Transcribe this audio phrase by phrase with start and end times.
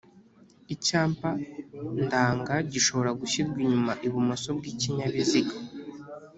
[0.73, 1.29] icyapa
[2.03, 5.55] ndanga gishobora gushyirwa inyuma ibumoso bw'ikinyabiziga.